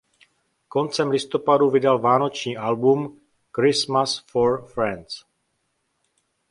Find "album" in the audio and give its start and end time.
2.57-3.21